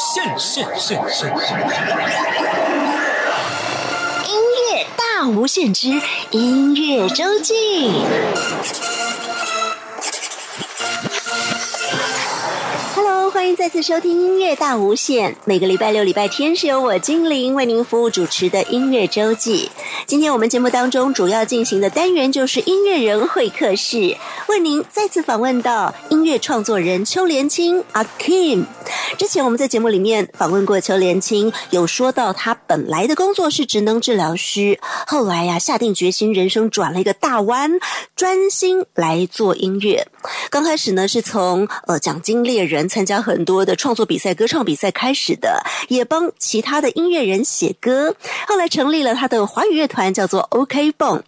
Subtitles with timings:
[0.00, 1.60] 现现现现现。
[4.26, 5.90] 音乐大无限之
[6.30, 7.52] 音乐周记。
[12.94, 13.19] Hello。
[13.40, 15.34] 欢迎再次收听音乐大无限。
[15.46, 19.70] 每个礼拜六、礼拜天是由我精灵为您服务主持的音乐周记。
[20.04, 24.14] 今天我们节目当中主要进行的单元就是音乐人会客室，
[24.48, 28.66] 为您再次访问到音乐创作人邱连青阿 Kim。
[29.16, 37.72] 之前我们在节目里面访问过邱连青，有说到他本来的工作是职能治疗师，后来呀下定决心人生转了一个大弯，
[38.14, 40.06] 专心来做音乐。
[40.50, 43.24] 刚开始呢是从呃奖金猎人参加。
[43.30, 48.16] 很多的创作比赛、歌唱比赛开始的，也帮其他的音乐人写歌。
[48.48, 51.20] 后来成立了他的华语乐团，叫做 OK Bone。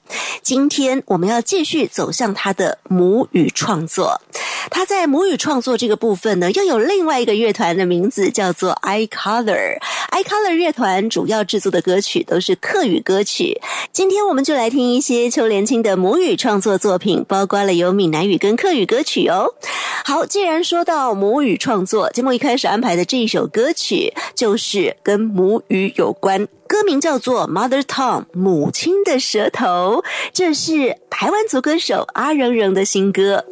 [0.42, 4.20] 今天我们要继续走向他的母语创作。
[4.68, 9.78] 他在母语创作这个部分呢，又有另外一个乐团的名字叫做 i Color。
[10.10, 13.60] i Color 乐团主要制作的歌曲都是客语歌曲。
[13.92, 19.54] 今天我们就来听一些邱连青的母语创作作品，包括了有闽南语跟客语歌曲哦。
[20.04, 33.44] 好，既然说到母语创作，节目一开始安排的这一首歌曲，就是跟母语有关，歌名叫做《Mother Tongue》母亲的舌头，这是台湾族歌手阿荣荣的新歌。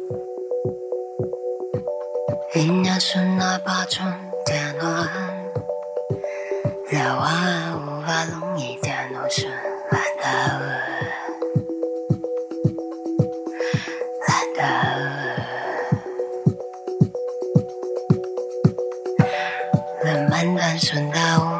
[20.43, 21.50] 难断寸刀。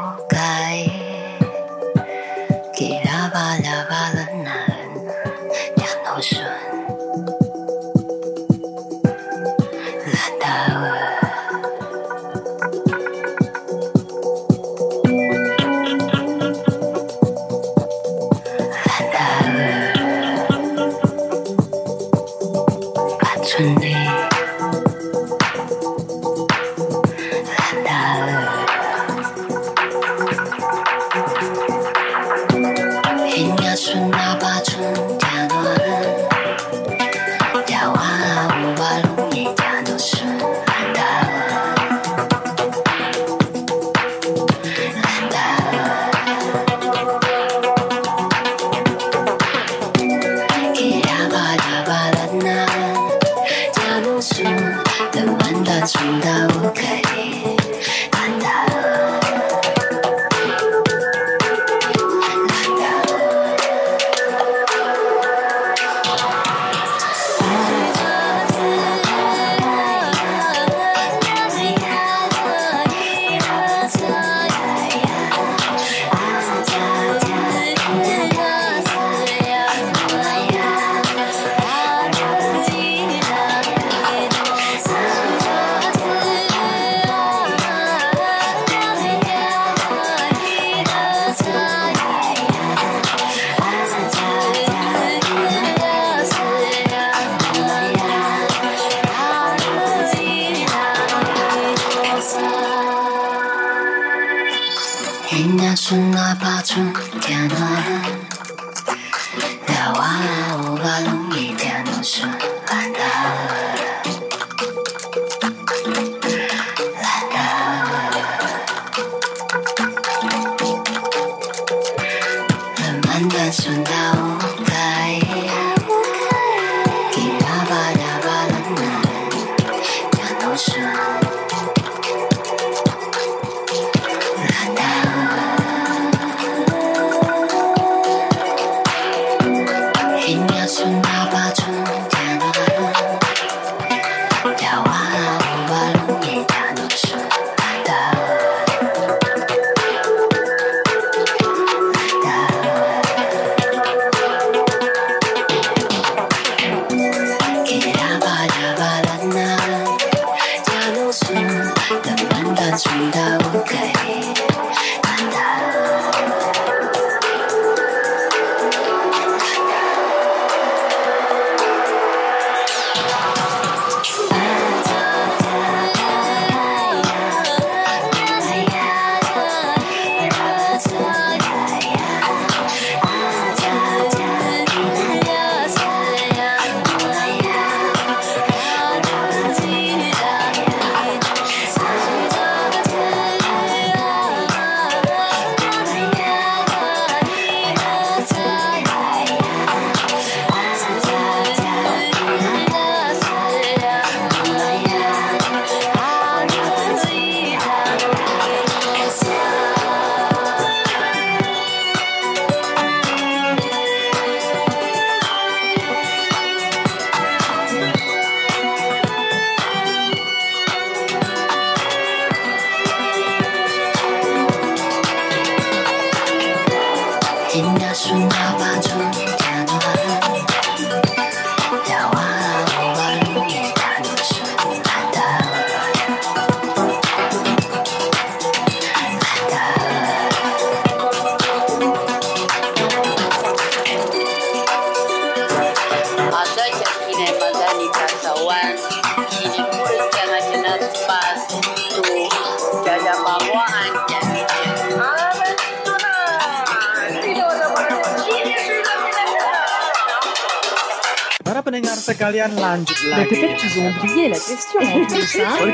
[262.31, 263.35] pendengar sekalian lanjut Bah, lagi.
[263.35, 265.35] Peut-être qu'ils ont oublié la question en plus.
[265.43, 265.59] Hein?
[265.59, 265.73] Sorry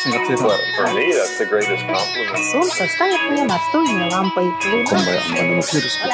[0.00, 0.40] singkat cerita.
[0.40, 2.44] For, for me, that's the greatest compliment.
[2.52, 4.48] Солнце станет мне настольной лампой.
[4.88, 6.08] Kombayan, ano mo serious ko?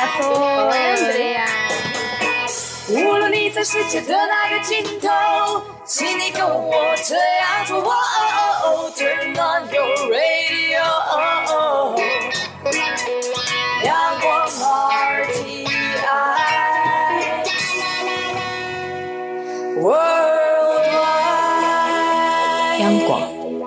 [2.90, 6.74] 无论你在世界的哪个尽头，请你跟我
[7.06, 7.78] 这样做。
[7.78, 10.82] 哦哦哦，Turn on your radio，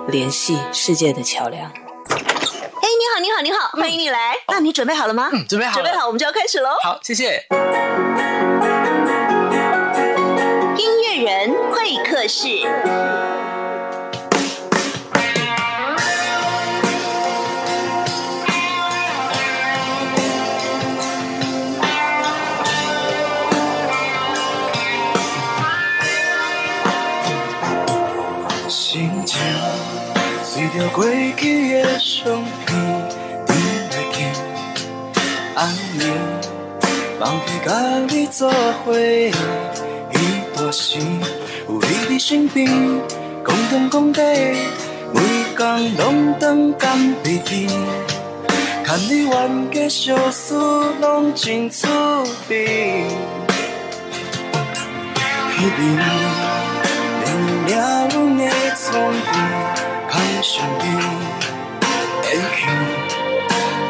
[0.09, 1.65] 联系世界的桥梁。
[2.09, 4.33] 哎，你好，你好，你好，欢迎你来。
[4.47, 5.29] 那你准备好了吗？
[5.47, 6.69] 准备好了，准备好我们就要开始喽。
[6.83, 7.43] 好，谢谢。
[10.77, 13.28] 音乐人会客室。
[30.77, 31.03] 着过
[31.35, 32.31] 去的照
[32.65, 33.09] 片，
[33.47, 33.55] 听
[33.89, 34.25] 袂起。
[35.55, 36.05] 安妮，
[37.19, 38.49] 忘记甲你作
[38.85, 40.19] 伙，彼
[40.55, 40.99] 当时
[41.67, 42.67] 有你伫身边，
[43.43, 44.21] 讲天讲地，
[45.11, 45.21] 每
[45.57, 47.67] 工拢当敢袂记。
[48.85, 50.53] 牵你冤家小事，
[51.01, 51.87] 拢真趣
[52.49, 53.05] 味。
[55.55, 55.97] 彼边，
[57.21, 58.93] 冷冷的踪
[59.31, 59.78] 边。
[60.41, 60.85] 身你
[62.23, 62.69] 离去，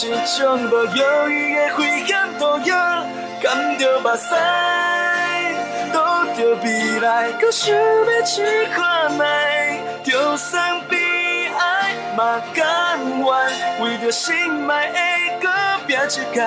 [0.00, 0.06] 是
[0.38, 3.02] 种无用意的悔恨，涂鸦，
[3.42, 4.30] 含着目屎，
[5.92, 6.00] 躲
[6.36, 13.28] 着未来，到想要去看卖，就算悲哀嘛甘愿，
[13.80, 14.32] 为着心
[14.70, 14.98] 爱的
[15.42, 16.42] 改变世界，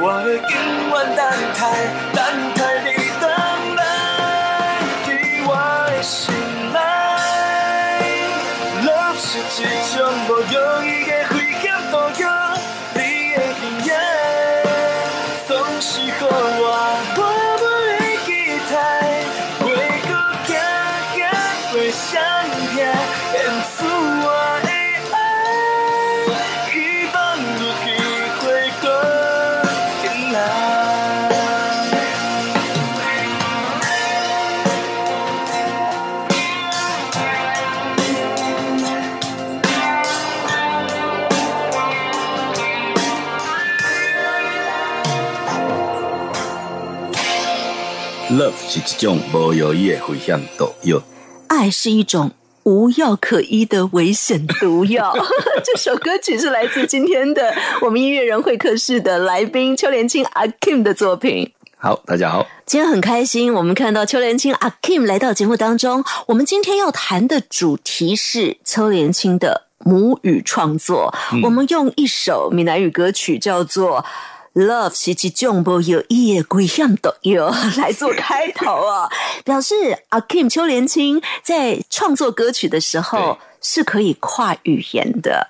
[0.00, 1.26] 我会永远等
[1.58, 2.22] 待，等
[2.54, 6.32] 待你到来，是我的心
[6.72, 8.42] 内
[8.86, 11.05] love 是将无用意。
[48.76, 51.02] 一种无药危险毒药，
[51.46, 52.32] 爱是一种
[52.64, 55.14] 无药可医的危险毒药。
[55.64, 61.50] 这首歌曲是来自今天的我们音乐人会客室的来宾邱连青阿 Kim 的作品。
[61.78, 66.04] 好，大家好，今天很开心，我们看到邱连青阿 Kim 来到节目当中。
[66.26, 71.12] 我们今天要谈的主题是邱连青的母语创作。
[71.44, 74.04] 我们用一首闽南语歌曲叫做。
[74.58, 79.06] Love 是一种没有意夜归向都有 来做开头啊，
[79.44, 79.74] 表示
[80.08, 85.48] 阿 Kim 邱连青在创作歌曲的时候是可以跨语言的。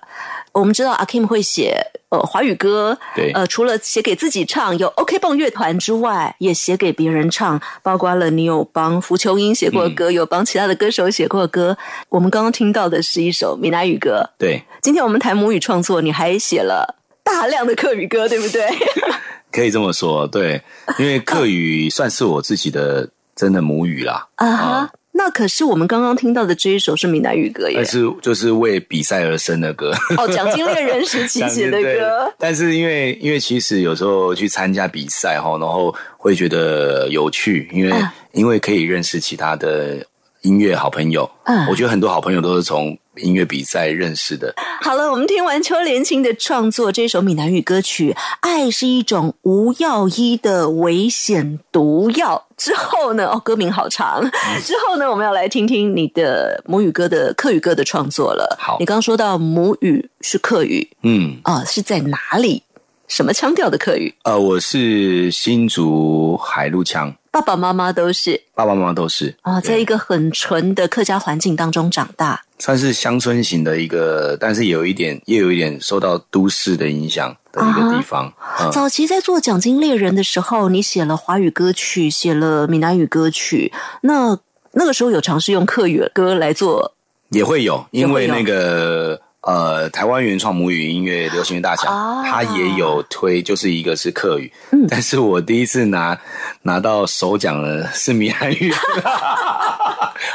[0.52, 11.76] 我们知道阿 Kim 会写呃华语歌，对，呃除了写给自己唱，有 o k 蹦乐团之外，也写给别人唱，包括了你有帮胡秋英写过歌，有帮其他的歌手写过歌。
[12.08, 14.60] 我们刚刚听到的是一首闽南语歌，对。
[14.82, 16.96] 今天我们谈母语创作，你还写了。
[17.26, 18.62] 大量的客语歌，对不对？
[19.50, 20.62] 可以这么说，对，
[20.98, 24.28] 因为客语算是我自己的真的母语啦。
[24.36, 29.92] 啊，那可是我们刚刚听到的这一首是闽南语歌耶，是就是为比赛而生的歌。
[30.18, 32.32] 哦，奖金猎人时期写的歌。
[32.38, 39.96] 但是因为因为其实有时候去参加比赛哈，然后会觉得有趣，因为因为可以认识其他的
[40.42, 41.28] 音乐好朋友。
[41.46, 42.96] 嗯，我觉得很多好朋友都是从。
[43.22, 44.52] 音乐比赛认识的。
[44.80, 53.26] 好了，我们听完邱连青的创作这首闽南语歌曲《爱是一种无药医的危险毒药》之后呢？
[53.30, 54.22] 哦，歌名好长。
[54.64, 58.56] 之后呢，我们要来听听你的母语歌的客语歌的创作了。
[58.60, 62.62] 好，你刚刚说到母语是客语，嗯，啊，是在哪里？
[63.08, 64.12] 什么腔调的客语？
[64.24, 67.14] 呃，我是新竹海陆腔。
[67.30, 78.32] 爸爸妈妈都是，爸爸妈妈都是啊，在一个很纯的客家环境当中长大，算是乡村型的一个，但是有一点，又有一点受到都市的影响的一个地方。
[78.72, 83.70] 早期在做《奖金猎人》的时候，你写了华语歌曲，写了闽南语歌曲，
[84.02, 84.38] 那
[84.72, 86.94] 那个时候有尝试用客语歌来做，
[87.30, 89.20] 也会有，因为那个。
[89.46, 91.86] 呃，台湾原创母语音乐流行大奖，
[92.24, 94.52] 他也有推，就是一个是客语，
[94.88, 96.18] 但是我第一次拿
[96.62, 98.72] 拿到首奖的是闽南语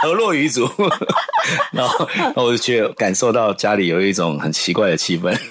[0.02, 0.66] 和落 语族，
[1.74, 5.38] 然后我就觉感受到家里有一种很奇怪的气氛。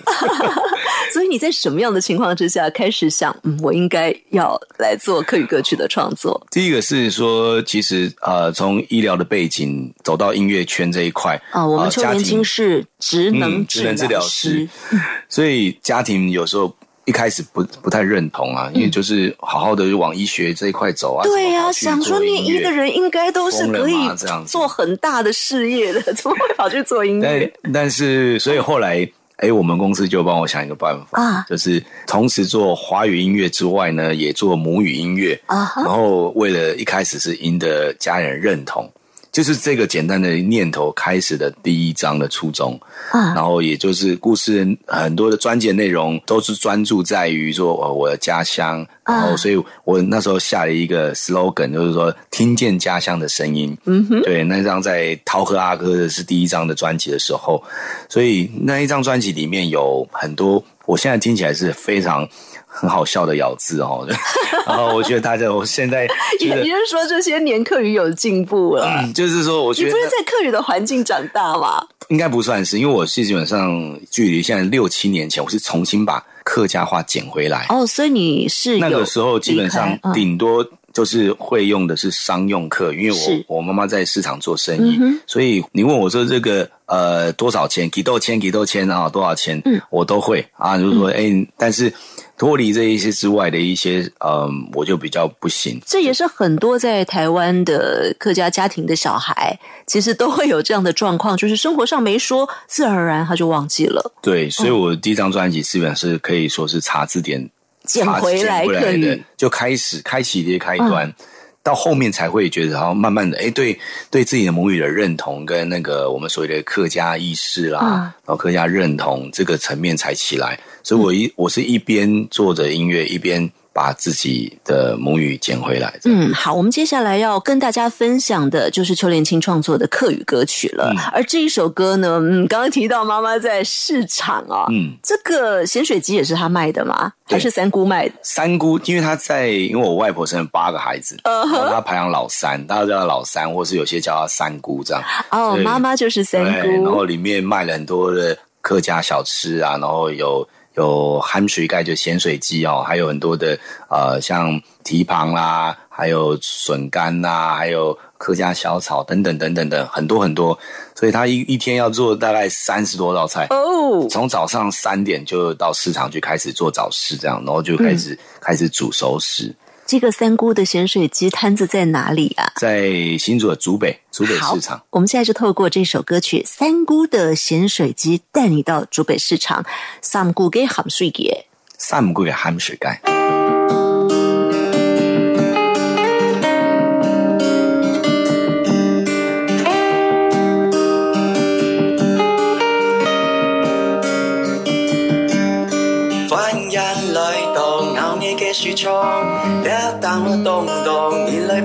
[1.12, 6.40] 所以你在什么样的情况之下开始想，嗯，我应该要来做客语歌曲的创作？
[6.50, 14.68] 第一个是说，其实呃，从医疗的背景走到音乐圈这一块啊，我们邱年轻是职能治疗师，
[15.28, 16.72] 所以家庭有时候
[17.06, 27.52] 一开始不不太认同啊，因为就是好好的往医学这一块走啊，对呀，想说念医的人应该都是可以这样做很大的事业的，怎么会跑去做音乐？
[27.74, 29.10] 但是，所以后来。
[29.40, 35.38] 哎，我们公司就帮我想一个办法，就是同时做华语音乐之外呢，也做母语音乐。
[35.46, 38.90] 啊，然后为了一开始是赢得家人认同。
[39.32, 42.78] 就是这个简单的念头开始的第一章的初衷
[43.12, 57.62] 啊，然后也就是故事很多的专辑内容都是专注在于说呃我的家乡，然后所以我那时候下了一个 slogan，就是说听见家乡的声音，嗯哼，对那张在涛和阿哥的是第一张的专辑的时候，
[58.08, 60.62] 所以那一张专辑里面有很多。
[60.90, 62.28] 我现在听起来是非常
[62.66, 64.04] 很好笑的咬字哦，
[64.66, 66.08] 然后我觉得大家我现在，
[66.40, 71.84] 也就是说这些年客语有进步了，嗯、就是说我觉得你不是在客语的环境长大吗？
[72.08, 77.66] 应该不算是，因为我是基本上距离现在六七年前，我是重新把客家话捡回来。
[77.68, 80.66] 哦，所以你是那个时候基本上顶多。
[80.92, 91.92] 就是会用的是商用课，因为我我妈妈在市场做生意，所以你问我说这个呃多少钱，几多钱，几多然啊，多少钱，嗯，我都会啊，就是说哎，但是
[92.36, 95.80] 脱离这一些之外的一些，嗯，我就比较不行。
[95.86, 99.56] 这也是很多在台湾的客家家庭的小孩，
[99.86, 104.12] 其实都会有这样的状况，就是生活上没说，自然而然他就忘记了。
[104.20, 107.48] 对，所以我第一张专辑基本是可以说是查字典。
[107.90, 111.12] 捡回来，对，就开始开启的一开端，
[111.60, 113.76] 到后面才会觉得，然后慢慢的，哎，对，
[114.12, 117.80] 对自己的母语的认同跟那个我们所谓的客家意识啦，
[118.24, 120.56] 然后客家认同这个层面才起来。
[120.84, 123.50] 所以，我一我是一边做着音乐，一边。
[123.72, 125.92] 把自己的母语捡回来。
[126.04, 130.92] 嗯，好，我们接下来要跟大家分享的就是邱连清创作的客语歌曲了。
[131.12, 137.12] 而这一首歌呢，嗯，刚刚提到妈妈在市场啊，嗯，这个咸水鸡也是他卖的吗？
[137.24, 138.10] 还是三姑卖。
[138.22, 145.02] 三姑，因为他在，因为我外婆生八个孩子，呃，他排行老三，大家叫老三，或是有些叫他三姑这样。
[145.30, 146.68] 哦，妈妈就是三姑。
[146.84, 150.46] 然后里面卖很多的客家小吃啊，然后有。
[150.76, 153.58] 有咸水盖，就咸水鸡哦，还有很多的，
[153.88, 160.56] 呃，像蹄膀啦，还有笋干呐，还有客家小炒等等等等等，很多很多。
[160.94, 169.52] 所以他一一天要做大概三十多道菜哦，从早上三点就到市场去开始做早市，这样，然后就开始开始煮熟食。
[169.90, 172.52] 这个三姑的咸水鸡摊子在哪里啊？
[172.60, 174.80] 在新竹竹北竹北市场。
[174.90, 179.64] 我们现在就透过这首歌曲《三姑的咸水鸡》，带你到竹北市场
[180.00, 181.44] 三姑给咸水街，
[181.76, 183.39] 三姑给咸水街。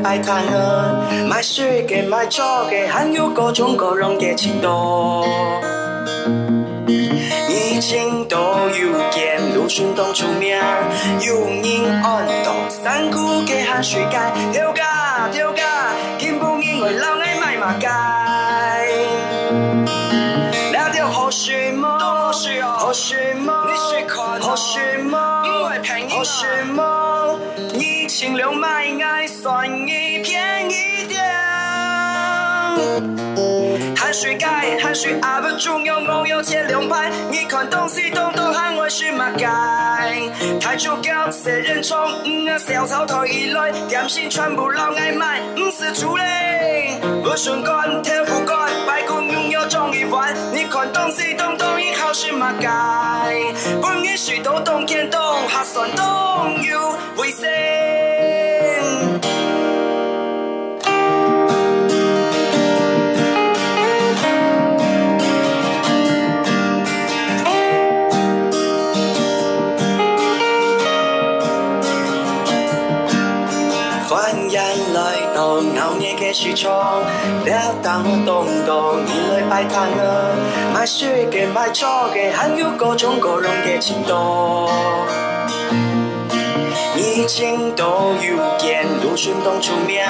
[0.02, 0.94] 摆摊个，
[1.28, 5.26] 卖水粿卖炸粿，还有各种各种嘅钱多。
[6.88, 8.38] 以前都
[8.70, 10.58] 有钱，路顺当出名，
[11.22, 12.54] 又唔认安多。
[12.70, 13.12] 山
[13.44, 14.18] 区汗水解，
[14.60, 15.62] 了解了解，
[16.20, 18.90] 根本因为人个卖嘛该。
[20.74, 26.02] 拿着雨伞帽，雨伞帽，雨伞帽，因为朋
[27.70, 27.75] 友。
[28.17, 29.89] 钱留买爱，算你
[30.23, 31.19] 便宜点。
[33.97, 34.45] 汗水解，
[34.82, 37.12] 汗水阿不重要，我有吃两盘。
[37.30, 39.45] 你看东西，东东喊我输嘛解？
[40.62, 41.10] 台柱哥，
[41.49, 46.15] 人冲，五个小丑台伊来，点心全部拢爱买，不是主
[47.21, 50.34] 不顺干，天赋干，白骨拥有中意玩。
[50.54, 51.95] 你看东西，东东一。
[52.54, 57.44] 界，半夜睡到东天东，西牵东游为西。
[76.38, 76.69] 市场
[77.45, 80.36] 了当当当，你来摆摊了，
[80.74, 84.69] 卖水果卖蔬菜，还有各种各样的钱多。
[86.98, 87.86] 以前都
[88.21, 90.02] 有见，如今都出名，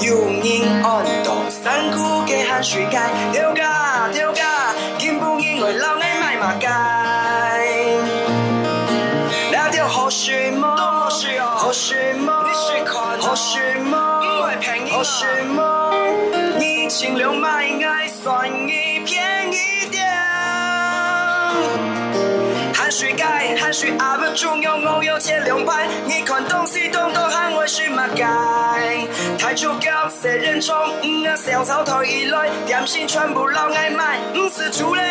[0.00, 2.96] 有人按档，三姑的汗水街，
[3.34, 7.04] 招架招架，根本因为老爱卖马甲。
[9.70, 10.74] 你要河水吗？
[10.78, 12.42] 好心吗？
[13.22, 14.17] 河水吗？
[14.90, 15.62] 或许某，
[16.58, 17.48] 你尽量买
[17.84, 20.02] 爱，算伊便宜点。
[22.74, 29.06] 汗水盖，汗水也不重要，我有钱两百，你看东西东都喊我输嘛该。
[29.60, 35.04] 就叫世人宠，吾啊上草台以来，点心全部留外买，吾是主人。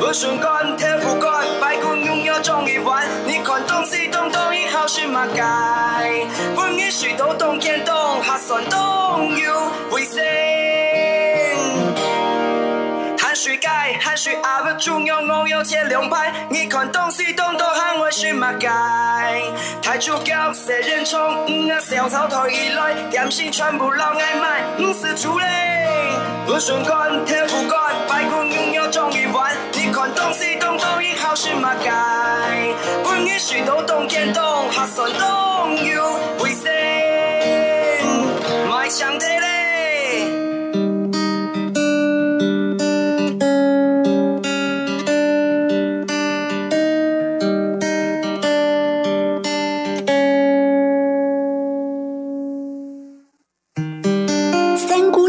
[0.00, 3.06] 不顺干，退不管，白骨鸳鸯终于完。
[3.24, 5.44] 你看东西东东，一好是马改，
[6.56, 10.14] 本意是都东见东，核算东有卫生。
[13.44, 13.68] 水街，
[14.00, 14.40] 海水也
[14.72, 16.32] 不重要，我有钱两百。
[16.48, 18.68] 你看东西东东，喊我去买街。
[19.82, 21.20] 台柱港，四人冲，
[21.70, 25.46] 啊小草头以来，盐市全部拢爱买，唔是错嘞。
[26.46, 29.54] 不锈钢，铁不管，排骨牛肉总一碗。
[29.74, 31.90] 你看东西东都一号是买街。
[33.02, 38.06] 我个是老东建东，学算东游会先，
[38.70, 39.53] 卖场地嘞。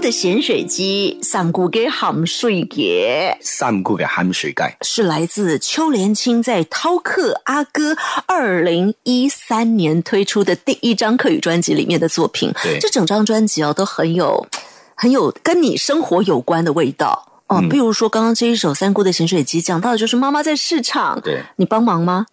[0.05, 12.53] 的咸水鸡，三姑给咸水盖，三姑给咸水盖是来自邱连青在饕客阿哥二零一三年推出的第一张客语专辑里面的作品。
[12.61, 14.45] 对，这整张专辑哦，都很有
[14.93, 17.59] 很有跟你生活有关的味道哦。
[17.67, 22.27] 比如说刚刚这一首三姑的咸水鸡，讲到的就是妈妈在市场，对，你帮忙吗？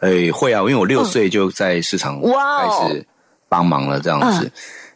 [0.00, 3.04] 哎，会啊，因为我六岁就在市场开始
[3.50, 4.50] 帮忙了，这样子。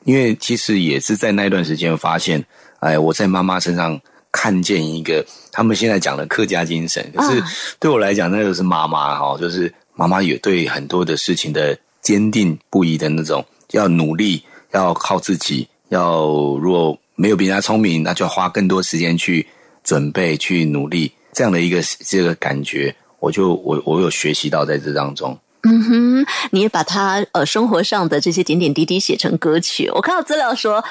[0.04, 2.44] 因为其实也是在那一段时间发现，
[2.80, 3.98] 哎，我在妈妈身上
[4.30, 7.42] 看见一个他们现在讲的客家精神，可是
[7.78, 16.26] 对我来讲，那个是妈妈哈，就是妈妈也对很多的事情的坚定不移的那种，要努力，要靠自己，要
[16.60, 19.46] 如果没有比他聪明，那就花更多时间去
[19.84, 25.38] 准备，去努力，这样的一个这个感觉，我就我我有学习到在这当中。
[25.64, 29.88] 嗯哼，你也把他呃生活上的这些点点滴滴写成歌曲。
[29.94, 30.82] 我看到资料说，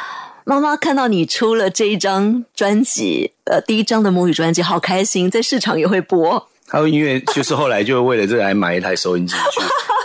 [0.45, 6.47] 妈妈看到你出了这一张专辑，呃，第一张的母语专辑，好开心，在市场也会播。
[6.67, 9.35] 还有音乐，就是后来就为了这个，买一台收音机，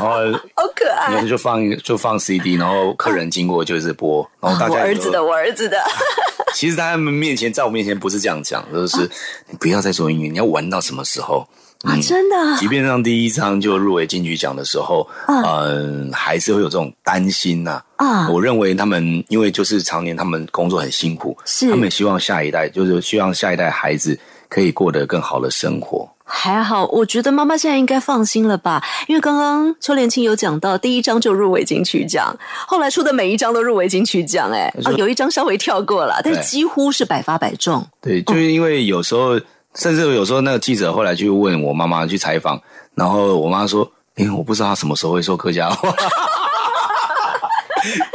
[0.00, 0.16] 然后
[0.56, 5.78] 好可爱，然后就放就放 CD，然后客人经过就是播，然后大我儿子的，我儿子的。
[6.54, 9.08] 其实他们面前，在我面前不是这样讲，就是
[9.48, 11.46] 你不要再做音乐，你要玩到什么时候？
[11.86, 12.34] 啊，真的！
[12.58, 17.80] 即便上第一章就入围金曲奖的时候，嗯，还是会有这种担心呐。
[17.94, 24.18] 啊，我认为他们因为就是常年他们工作很辛苦，是他们希望下一代就是希望下一代孩子
[24.48, 26.06] 可以过得更好的生活。
[26.28, 37.86] 还好，我觉得妈妈现在应该放心了吧，因为刚刚邱连清有讲到第一章就入围金曲奖，后来出的每一章都入围金曲奖，哎，啊，有一张稍微跳过了，但是几乎是百发百中。
[38.02, 39.38] 对，就是因为有时候。
[39.76, 42.60] 甚至有时候，那个记者后来去问我妈妈去采访，
[42.94, 45.90] 然后我妈说：“哎，我不知道他什么时候会说客家话。”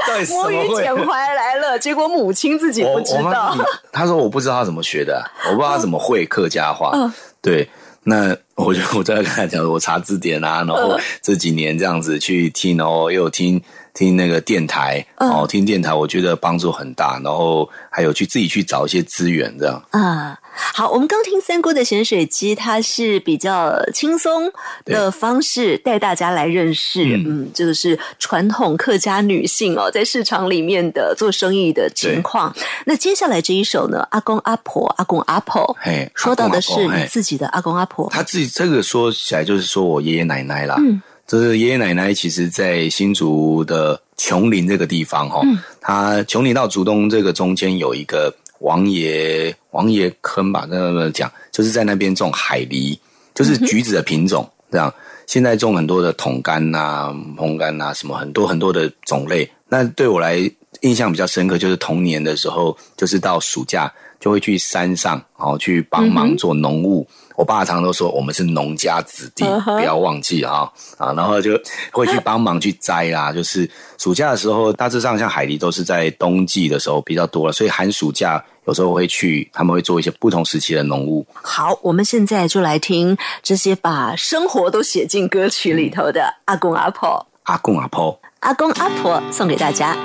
[0.07, 3.55] 对，母语捡回来了，结果母亲自己不知道。
[3.91, 6.93] 他说：“我不知道他怎么学的，我不知道他怎么会客家话。”
[7.41, 7.69] 对，
[8.03, 8.35] 那。
[8.55, 13.61] 我就我在跟他讲，我查字典啊，然后这几年这样子去听哦，又听
[13.93, 19.81] 听那个电台哦，听电台我觉得帮助很大，然后还有去自己去找一些资源这样。
[19.91, 20.37] 啊，
[20.73, 24.51] 好，我们刚听三姑的咸水鸡，它是比较轻松
[24.83, 32.53] 的方式带大家来认识，嗯，就是传统客家女性哦，在市场里面的做生意的情况。
[32.85, 35.75] 那接下来这一首呢，阿公阿婆，阿公阿婆，
[36.15, 52.97] 说到的是你自己的阿公阿婆，他自这个说起来就是说我爷爷奶奶啦，嗯，是爷爷奶奶，其实在新竹的琼林这个地方哈，嗯，他琼林到竹东这个中间有一个王爷王爷坑吧，那么讲就是在那边种海梨，
[53.33, 54.93] 就是橘子的品种这样。
[55.27, 59.49] 现在种很多的桶干呐、烘干呐，什么很多很多的种类。
[59.69, 60.35] 那对我来
[60.81, 67.07] 印象比较深刻，就是童年的时候，就是到暑假就会去山上然、哦，去帮忙做农务。
[67.41, 71.11] 我爸常都说我们是农家子弟，不要忘记啊啊！
[71.13, 71.59] 然后就
[71.91, 81.25] 会去帮忙去摘啦，就是暑假的时候，大致上像海狸都是在冬季的时候比较多了，所以寒暑假有时候会去，他们会做一些不同时期的农务。
[81.33, 89.97] 好，我们现在就来听这些把生活都写进歌曲里头的阿公阿婆，阿公阿婆，阿公阿婆，送给大家。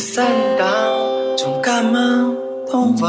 [0.00, 0.26] 山
[0.58, 0.66] 岛，
[1.36, 1.98] 从感冒
[2.70, 3.08] 痛为。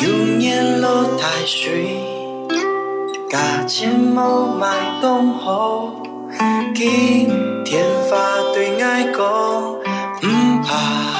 [0.00, 0.08] 流
[0.38, 1.98] 年落太水，
[3.28, 4.66] 价钱无买
[5.02, 5.94] 东好。
[6.74, 7.28] 今
[7.66, 9.84] 天发对爱讲，唔
[10.62, 11.15] 怕。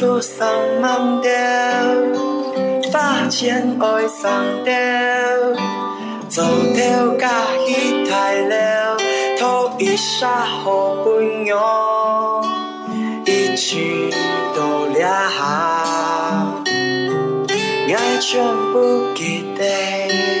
[0.00, 0.48] 树上
[0.80, 1.28] 芒稻，
[2.90, 4.74] 花前爱上苗。
[6.26, 6.42] 做
[6.74, 7.28] 钓甲
[7.66, 8.96] 起大了，
[9.38, 12.42] 偷一纱好归羊，
[13.26, 14.08] 一起
[14.54, 16.62] 多只虾，
[17.94, 20.39] 爱穿不给得。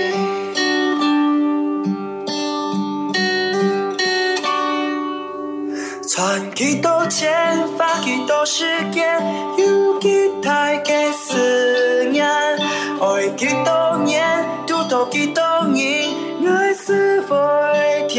[6.60, 7.26] 几多钱
[7.78, 9.18] 花，几多时间，
[9.56, 14.22] 有几多个思念，爱几多年，
[14.66, 15.74] 拄到几多人，
[16.54, 18.12] 爱是否会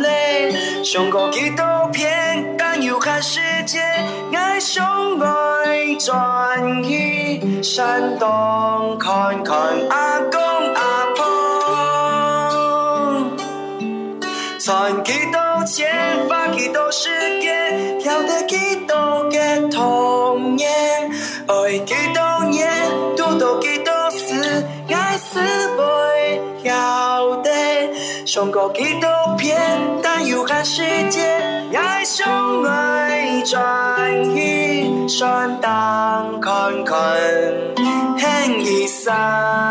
[0.00, 0.54] 嘞？
[0.84, 3.80] 上过几多片，但有看世界，
[4.32, 9.56] 爱上爱转去，山东看看
[9.90, 10.36] 阿公
[10.76, 11.04] 阿
[13.26, 13.36] 婆，
[14.60, 15.90] 赚几多钱
[16.28, 17.08] 花，几多时
[17.40, 17.45] 间。
[18.16, 18.56] 教的基
[18.88, 18.94] 督
[19.30, 20.66] 嘅童耶，
[21.46, 22.66] 愛基督耶，
[23.14, 25.38] 讀到基督是愛是
[25.76, 27.50] 會要的，
[28.24, 29.54] 勝過基督篇，
[30.02, 31.36] 但要看世界，
[31.76, 36.94] 愛相愛轉移，上當看看
[38.16, 39.65] 輕易散。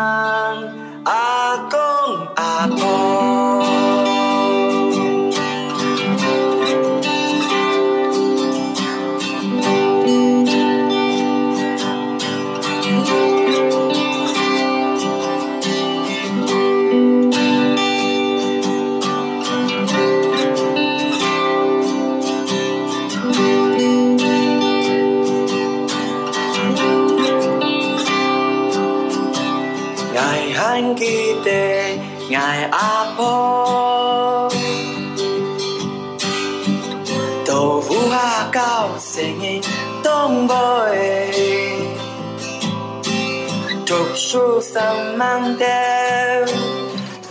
[44.37, 44.83] 竹笋
[45.15, 46.45] 满山，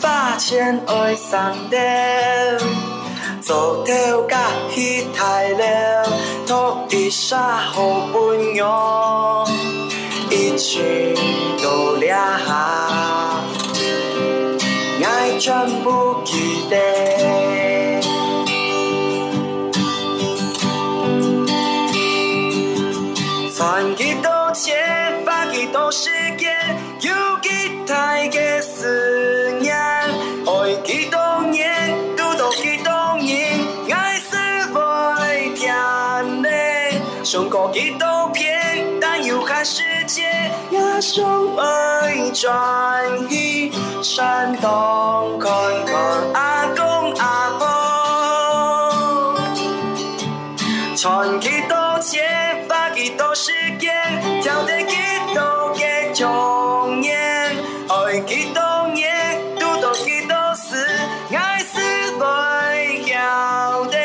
[0.01, 2.59] 花千爱山巅，
[3.43, 3.85] 石头
[4.27, 4.39] 甲
[4.71, 6.11] 溪太冷，
[6.47, 9.45] 托一下好朋友，
[10.31, 10.89] 一千
[11.63, 12.07] 都了，
[12.47, 12.89] 下，
[15.07, 17.64] 爱穿不记得。
[39.65, 40.25] 世界，
[40.79, 43.71] 阿兄爱转移。
[44.03, 45.51] 山东看
[45.87, 45.97] 看
[46.35, 49.35] 阿公阿婆。
[50.95, 52.23] 穿几多钱，
[52.69, 53.95] 发几多时间，
[54.43, 54.97] 跳得几
[55.35, 57.47] 多个钟点，
[57.89, 60.87] 爱几多年，拄到几多事，
[61.35, 61.81] 爱死
[62.21, 63.97] 来晓得，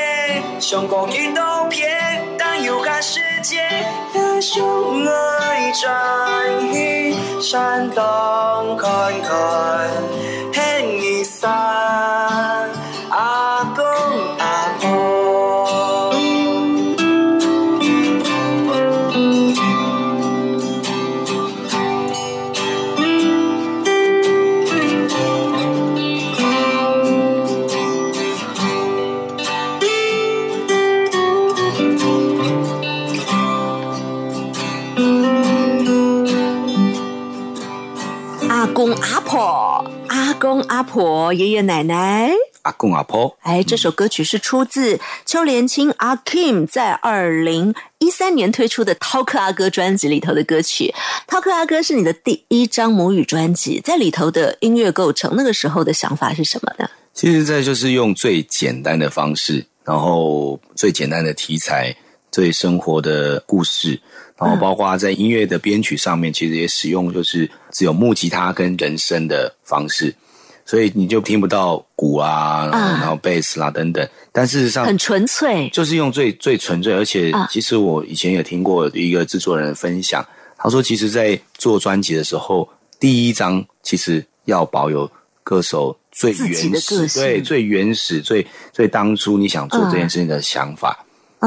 [0.61, 3.85] 上过几多片，但有看世界。
[4.41, 9.89] chúc người tràn hy san tông con còn
[10.54, 11.23] hết nghĩ
[40.49, 42.31] 公阿婆、爷爷奶奶、
[42.63, 50.85] 阿公阿婆，哎，这首歌曲是出自邱连青阿 Kim 在二零一三年推出的《涛客阿哥》专辑里头的歌曲。
[51.27, 56.89] 《涛客阿哥》是你的第一张母语专辑，在里头的音乐构成，那个时候的想法是什么呢？
[57.13, 61.95] 其实在就是用最简单的方式，然后最简单的题材，
[62.31, 64.01] 最生活的故事，
[64.35, 70.12] 然后包括在音乐的编曲上面，其实也使用就是只有木吉他跟人声的方式。
[70.69, 76.93] 所以你就听不到鼓啊，然后贝斯啦等等，但事实上很纯粹，就是用最最纯粹。
[76.93, 80.23] 而且其实我以前也听过一个制作人分享，
[80.60, 85.12] 他说，其实，在做专辑的时候，第一张其实要保有
[85.43, 91.03] 歌手最原始、最最原始、最最当初你想做这件事情的想法。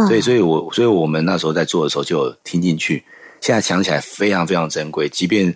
[0.09, 3.01] 所以，所以我所以我们那时候在做的时候就听进去，
[3.41, 5.55] 现在想起来非常非常珍贵，即便。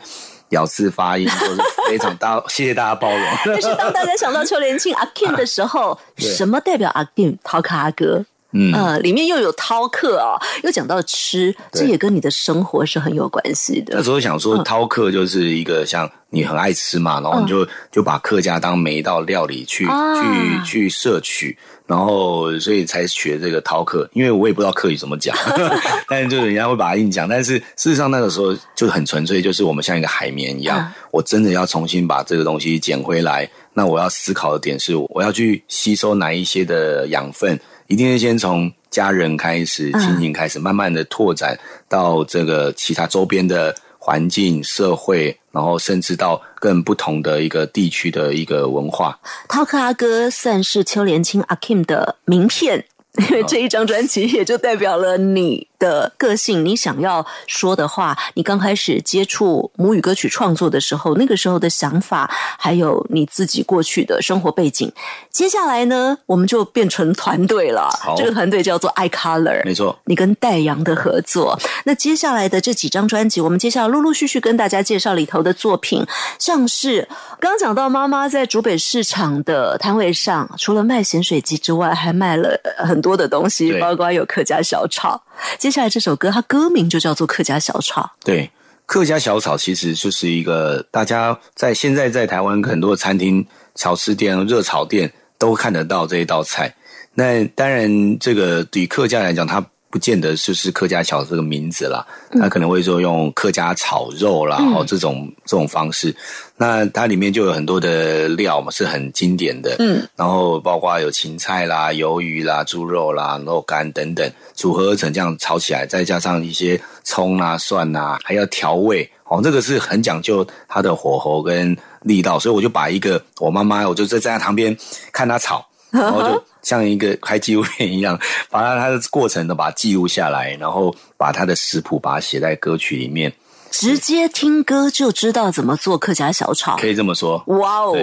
[0.51, 3.19] 咬字发音都是非常大，谢谢大家包容。
[3.45, 7.37] 但是当大家想到邱连庆阿 Ken 的时候， 什么代表阿 Ken？
[7.43, 8.25] 陶卡阿哥。
[8.59, 13.95] 嗯，里面又有饕客哦，又讲到吃，这也跟你的生活是很有关系的。
[13.99, 24.09] 那时候想说，饕客就是一个像你很爱吃嘛，然后你就就把客家当每一道料理去去去摄取，然后所以才学这个饕客。
[24.15, 25.37] 因为我也不知道客语怎么讲，
[26.09, 27.29] 但是就是人家会把它硬讲。
[27.29, 33.49] 但是事实上那个时候就很纯粹，就是我们像一个海绵一样，我真的要重新把这个东西捡回来。
[33.75, 37.61] 那我要思考的点是，我要去吸收哪一些的养分。
[37.89, 49.19] 一定是先从家人开始，亲情开始，慢慢的拓展到这个其他周边的环境、社会，然后甚至到更不同的一个地区的一个文化。
[49.49, 52.85] 涛克阿哥算是邱连清阿 Kim 的名片，
[53.31, 55.67] 因为这一张专辑也就代表了你。
[55.79, 64.91] 的个性，你想要说的话，你刚开始接触母语歌曲创作的时候，那个时候的想法，还有你自己过去的生活背景。
[65.31, 67.89] 接下来呢，我们就变成团队了。
[68.17, 69.97] 这个团队叫做 iColor，没错。
[70.07, 76.05] 你跟戴阳的合作，那接下来的这几张专辑，我们接下来陆陆续续跟大家介绍里头的作品，
[76.39, 77.09] 像是
[77.41, 85.23] 刚讲到妈妈在竹北市场的摊位上，除了卖咸水鸡之外，还卖了很多的东西，包括有客家小炒。
[85.67, 88.03] 接下来这首歌，它歌名就叫做《客家小炒》。
[88.25, 88.43] 对，
[88.87, 96.73] 《客家小炒》其实就是一个大家在现在在台湾很多餐厅、小吃店、热炒店都看得到这一道菜。
[97.15, 99.67] 那当然，这个对客家来讲，它。
[99.97, 102.07] 不见得就是客家桥这个名字啦，
[102.39, 106.15] 他可能会说用客家炒肉啦，哦，这种这种方式，
[106.55, 124.77] 那它里面就有很多的料嘛，是很经典的，嗯，然后包括有芹菜啦、鱿鱼啦、猪肉啦、肉干等等，组合成这样炒起来，再加上一些葱啊、蒜啊，还要调味，哦，这个是很讲究它的火候跟力道，所以我就把一个我妈妈，我就在站在旁边
[125.11, 125.67] 看她炒。
[125.91, 128.19] 然后就像一个开纪录片一样，
[128.51, 133.33] 把它它的过程都把它记录下来，然后把它的食谱把它写在歌曲里面，
[133.71, 137.43] 直接听歌就知道怎么做客家小炒，可以这么说。
[137.47, 137.95] 哇哦，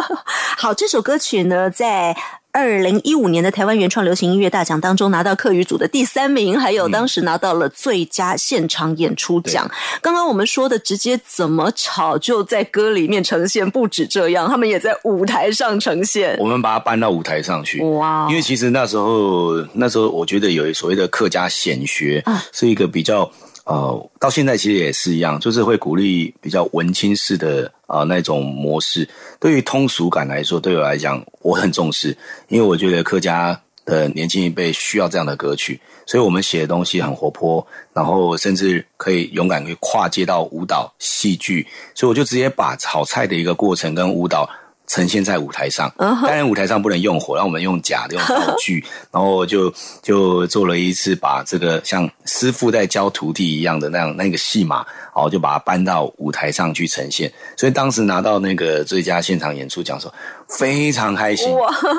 [0.56, 2.16] 好，这首歌曲呢，在。
[2.52, 9.70] 二零一五年的台湾原创流行音乐大奖当中，拿到客语组的第三名，还有当时拿到了最佳现场演出奖。
[10.02, 16.36] 刚刚我们说的直接怎么吵就在歌里面呈现，不止这样，他们也在舞台上呈现。
[16.40, 18.26] 我们把它搬到舞台上去，哇！
[18.28, 23.30] 因为其实那时候，那时候我觉得有所谓的客家显学，是一个比较
[23.64, 27.70] 呃，到现在其实也是一样，就是会鼓励比较文青式的。
[27.90, 29.06] 啊，那种模式
[29.40, 32.16] 对于通俗感来说，对我来讲我很重视，
[32.48, 44.48] 因为我觉得客家的年轻一辈需要这样的歌曲，所以我们写的东西很活泼，然后甚至可以勇敢去跨界到舞蹈、戏剧，所以我就直接把炒菜的一个过程跟舞蹈
[44.86, 54.86] 呈现在舞台上，当然舞台上不能用火，让我们用假的用道 具，然后就就做了一次把这个像师傅在教徒弟一样的那样那个戏码。
[55.14, 60.14] 哦，就把它搬到舞台上去呈现，所以当时拿到那个最佳现场演出奖的时候，
[60.48, 61.48] 非常开心，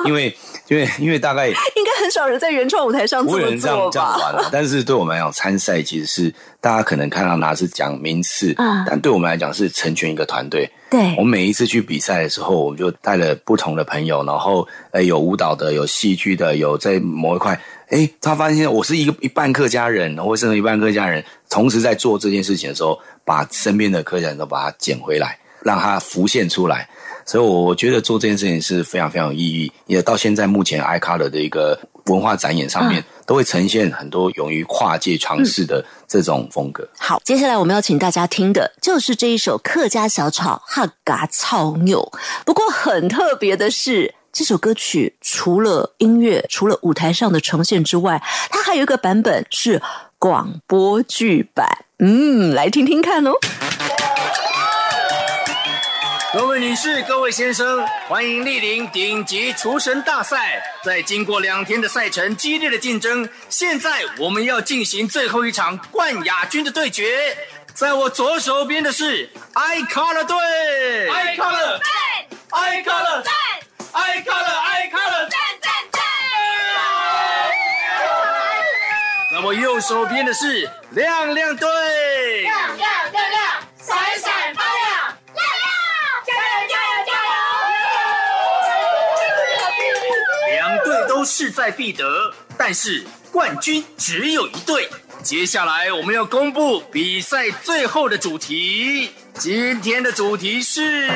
[0.06, 0.34] 因为
[0.68, 3.56] 因为因为大概 应该很少人在原创舞台上这么
[3.92, 4.48] 这样玩了。
[4.50, 8.54] 但是对我们来讲，参赛其实是大家可能看到拿是奖名次，
[8.86, 10.68] 但对我们来讲是成全一个团队。
[10.90, 17.58] 对我们每一次去比赛的时候，我们就带了不同的朋友，然后呃有舞蹈的，有戏剧的，有在某一块。
[17.92, 26.88] 哎，他发现我是一个一半客家人，我身为一半客家人，同时在做这件事情的时候，把身边的客家人都把它捡回来，让它浮现出来。
[27.26, 29.70] 所以，我我觉得做这件事情是非常非常有意义。
[29.86, 36.88] 也到现在目前，iColor 的一个文化展演上面，都会呈现很多勇于跨界尝试的这种风格。
[36.98, 42.10] 好，接下来我们要请大家听的就是这一首客家小草哈嘎操牛。
[42.46, 44.14] 不过很特别的是。
[44.32, 49.82] 这首歌曲除了音乐、除了舞台上的呈现之外，它还有一个版本是
[50.18, 51.84] 广播剧版。
[51.98, 53.32] 嗯，来听听看哦。
[56.32, 60.62] 各位女士、各位先生，欢迎莅临顶级厨神大赛。
[60.82, 67.36] 在经过两天的赛程激烈的竞争，现在我们要进行最后一场冠亚军的对决。
[67.74, 73.30] 在我左手边的是 i color 队，i color 队，i color 队。
[73.92, 76.00] 爱看了，爱看了，赞赞赞！
[79.30, 81.68] 那么右手边的是亮亮队，
[82.42, 83.34] 亮亮亮亮，
[83.78, 84.74] 闪闪发亮，
[85.34, 85.74] 亮亮，
[86.26, 86.60] 加油
[89.60, 89.68] 加油加
[90.48, 90.54] 油！
[90.54, 94.88] 两队都势在必得，但是冠军只有一队。
[95.22, 101.08] 接下来我们要公布比赛最后的主题，今天的主题是。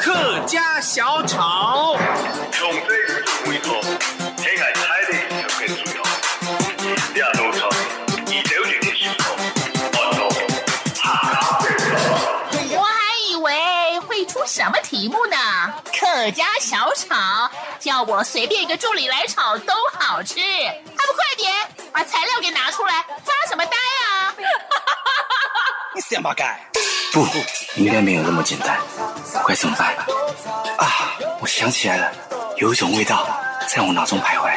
[0.00, 1.94] 客家小炒。
[12.72, 12.88] 我还
[13.30, 15.36] 以为会出什么题目呢？
[15.94, 21.52] 客家小炒，叫我随便一个助理来炒都好吃，还不快点
[21.92, 23.76] 把材料给拿出来，发什么呆
[24.06, 24.32] 啊？
[25.94, 26.70] 你想八盖。
[27.12, 27.26] 不
[27.76, 29.96] 应该没有那么简单，我该怎么办？
[30.78, 32.12] 啊，我想起来了，
[32.56, 33.28] 有一种味道
[33.66, 34.52] 在我脑中徘徊，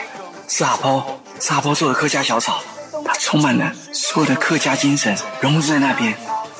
[0.47, 2.59] 是阿婆阿婆做的客家小炒，
[3.05, 6.13] 它充满了所有的客家精神，融入在那边。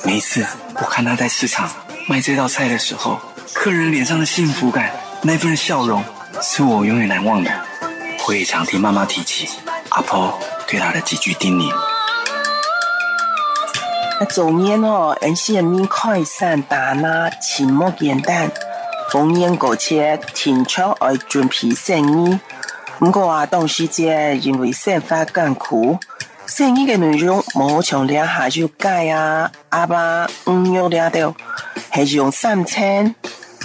[0.04, 1.70] 每一次我看他在市场
[2.08, 3.18] 卖这道菜的时候，
[3.54, 4.90] 客人脸上的幸福感，
[5.22, 6.02] 那份笑容，
[6.42, 7.50] 是我永远难忘的。
[8.26, 9.46] 我也常听妈妈提起
[9.90, 11.93] 阿婆对他的几句叮咛。
[14.20, 18.48] 那早年哦，恩施人民开山打那，阡陌简单；
[19.10, 22.38] 逢年过节，停车而准备生意。
[23.00, 25.98] 不过啊，当时节因为生花艰苦，
[26.46, 31.10] 生鱼嘅内容无像两下就改啊，阿爸唔要两
[31.90, 33.12] 还是用三餐，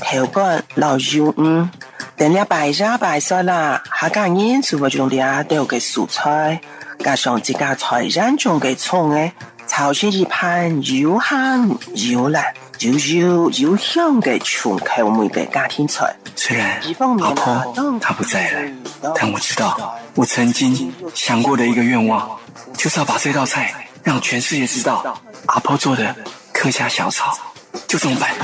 [0.01, 1.69] 后过老油嗯。
[2.17, 6.59] 等了白砂白酸啦，下加腌是味种两豆嘅蔬菜，
[7.01, 9.31] 加上自家菜园种葱诶。
[9.80, 11.69] 好香一盘又香
[12.11, 16.13] 又懒又又又香的全开我们的家庭菜。
[16.36, 16.82] 虽然
[17.17, 22.30] 老婆她不在了，但我知道，我曾经想过的一个愿望，
[22.75, 23.73] 就是要把这道菜
[24.03, 26.13] 让全世界知道，阿婆做的
[26.51, 27.34] 客家小炒，
[27.88, 28.36] 就这么办。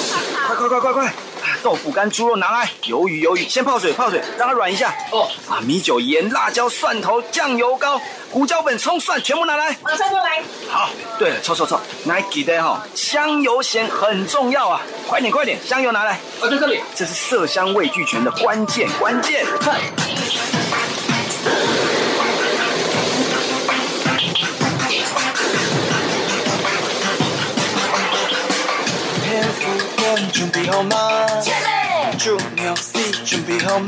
[0.47, 1.13] 快快快快快！
[1.61, 4.93] 豆腐干、猪肉拿来，鱿鱼鱿鱼先泡水泡水，让它软一下。
[5.11, 7.99] 哦，啊，米酒、盐、辣椒、蒜头、酱油膏、
[8.31, 10.41] 胡椒粉、葱蒜全部拿来，马上就来。
[10.69, 14.81] 好，对了，错错错，d a 的哈，香油咸很重要啊！
[15.07, 16.19] 快点快点，香油拿来。
[16.41, 19.45] 哦，在这里，这是色香味俱全的关键关键。
[30.65, 31.25] 准备好吗？
[31.41, 32.17] 准备。
[32.17, 33.85] 祝牛 C 准备好吗？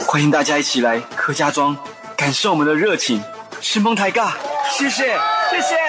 [0.00, 1.74] 欢迎大家一起来客家庄，
[2.14, 3.24] 感受我们的热情，
[3.62, 4.32] 寻梦台尬，
[4.76, 5.16] 谢谢，
[5.50, 5.87] 谢谢。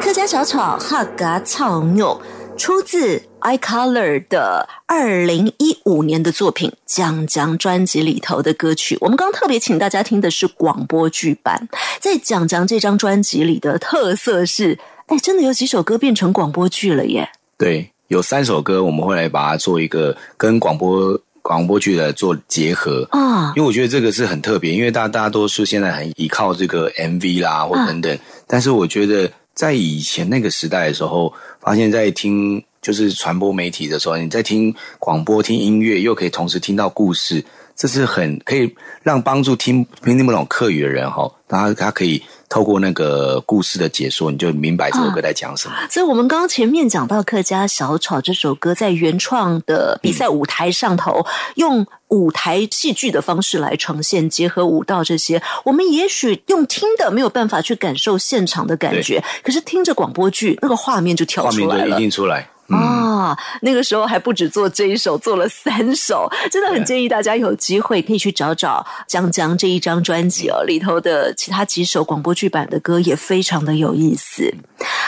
[0.00, 2.20] 客家小炒客家炒肉，
[2.56, 8.96] 出自 iColor 的二零一五年的作品《蒋蒋》专辑里头的歌曲。
[9.00, 11.68] 我们刚特别请大家听的是广播剧版。
[12.00, 17.28] 在蒋蒋这张专辑里的特色是，哎，真的有几首歌变成广播剧了耶！
[17.58, 21.20] 对，有三首歌，我们会来把它做一个跟广播。
[21.46, 28.18] 广播剧的做结合啊，因为我觉得这个是很特别，因为大大多数现在很依靠这个 MV 啦或等等，
[28.48, 37.44] 但是我觉得在以前那个时代的时候，发现，在听就是传播媒体的时候，你在听广播听音乐，又可以同时听到故事，
[37.76, 38.74] 这是很可以
[39.04, 42.20] 让帮助听听不懂课语的人哈，他他可以。
[42.48, 45.74] 透过那个故事的解说，你就明白这首歌在讲什么。
[45.90, 51.24] 所以我们刚刚前面讲到《客家小炒》这首歌，在原创的比赛舞台上头，
[51.56, 62.48] 用舞台戏剧的方式来呈现，结合舞蹈这些，我们也许用听的没有办法去感受现场的感觉，可是听着广播剧，那个画面就跳出来了，已经出来。
[62.68, 74.52] 啊，那个时候还不止做这一首，做了三首， 真的很建议大家有机会可以去找找江江这一张专辑哦，里头的其他几首广播剧版的歌也非常的有意思。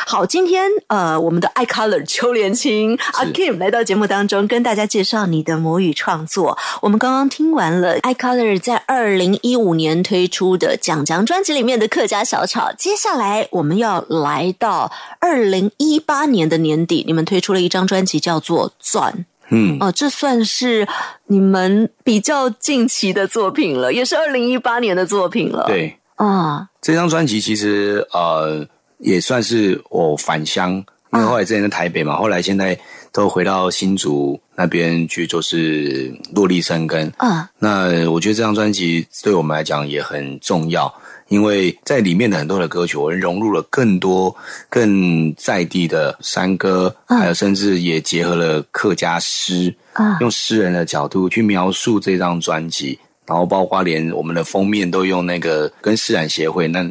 [0.06, 6.56] 好，今天呃，我们的 i color 秋连青阿 Kim 来到节目当中，跟大家介绍你的母语创作。
[6.82, 17.47] 我们刚刚听完了 i color 在二零一五年推出的蒋蒋专辑里面的客家小炒，接下来我们要来到二零一八年的年底，你们推出。
[17.48, 19.10] 出了一张专辑，叫做《钻》。
[19.50, 20.86] 嗯，哦，这算是
[21.28, 25.64] 你们比较近期的作品了，也是二零一八年的作品了。
[25.66, 28.68] 对，啊，这张专辑其实呃，
[28.98, 30.72] 也算是我返乡，
[31.14, 32.78] 因为后来之前在台北嘛，后来现在
[33.14, 37.10] 都回到新竹那边去，就是落地生根。
[37.16, 40.92] 啊，那我觉得这张专辑对我们来讲也很重要。
[41.28, 44.34] 因为在里面的很多的歌曲，我们融入了更多、
[44.68, 56.90] 更在地的山歌，还有甚至也结合了客家诗啊，用诗人的角度去描述这张专辑，然后包括连我们的封面都用那个跟诗展协会那。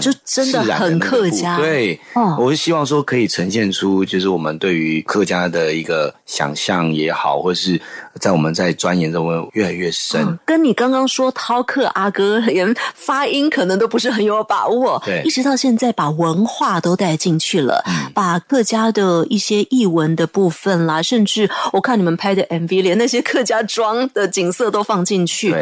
[0.00, 1.98] 就真的很客家，对
[2.38, 7.80] 我是希望说可以呈现出，就是我们对于客家的一个想象也好，或是，
[8.20, 10.38] 在我们在钻研中问越来越深。
[10.46, 17.82] 跟你刚刚说，饕客阿哥 连发音可能都不是很有把握，对，一直到现在把文化都带进去了，
[18.14, 25.54] 把客家的一些译文的部分啦，甚至我看你们拍的 MV，连那些客家庄的景色都放进去。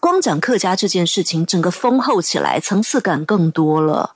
[0.00, 4.12] 光讲客家这件事情，整个丰厚起来，层次感更多了。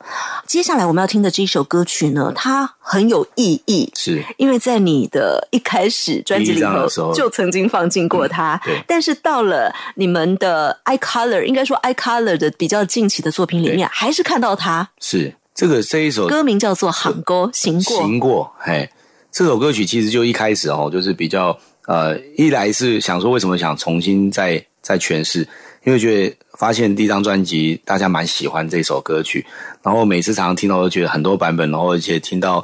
[0.47, 18.53] 接下来我们要听的这一首歌曲呢，它很有意义，是因为在你的一开始专辑里头就曾经放进过它，但是到了你们的 I Color 应该说 I Color 的比较近期的作品里面，还是看到它是这个这一首歌名叫做《杭沟行过》，行过。
[18.59, 18.89] 嘿。
[19.33, 21.57] 这首歌曲其实就一开始哦，就是比较
[21.87, 25.47] 呃，一来是想说为什么想重新再再诠释。
[25.85, 29.45] 因为觉得发现第一张专辑大家蛮喜欢这首歌曲，
[29.83, 32.63] 然后每次常常听到都觉得很多版本，然后而且听到，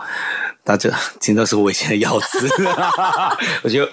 [0.62, 3.88] 大家听到是我以前的哈哈， 我觉得